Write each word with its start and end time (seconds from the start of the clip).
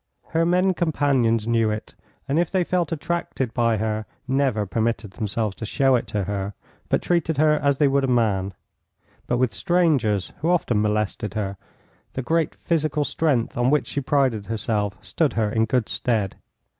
Her 0.29 0.47
men 0.47 0.73
companions 0.73 1.47
knew 1.47 1.69
it, 1.69 1.93
and 2.27 2.39
if 2.39 2.49
they 2.49 2.63
felt 2.63 2.91
attracted 2.91 3.53
by 3.53 3.77
her 3.77 4.07
never 4.27 4.65
permitted 4.65 5.11
themselves 5.11 5.55
to 5.57 5.65
show 5.67 5.95
it 5.95 6.07
to 6.07 6.23
her, 6.23 6.55
but 6.89 7.03
treated 7.03 7.37
her 7.37 7.57
as 7.59 7.77
they 7.77 7.87
would 7.87 8.03
a 8.03 8.07
man; 8.07 8.55
but 9.27 9.37
with 9.37 9.53
strangers, 9.53 10.33
who 10.39 10.49
often 10.49 10.81
molested 10.81 11.35
her, 11.35 11.55
the 12.13 12.23
great 12.23 12.55
physical 12.55 13.05
strength 13.05 13.55
on 13.55 13.69
which 13.69 13.85
she 13.85 14.01
prided 14.01 14.47
herself 14.47 14.97
stood 15.03 15.33
her 15.33 15.51
in 15.51 15.65
good 15.65 15.87
stead. 15.87 16.35